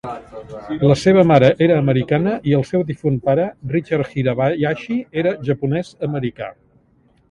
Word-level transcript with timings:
La 0.91 0.95
seva 1.01 1.25
mare 1.31 1.51
era 1.65 1.75
americana 1.83 2.33
i 2.53 2.57
el 2.61 2.67
seu 2.71 2.87
difunt 2.89 3.21
pare, 3.29 3.47
Richard 3.77 4.13
Hirabayashi, 4.19 5.01
era 5.25 5.39
japonès-americà. 5.53 6.55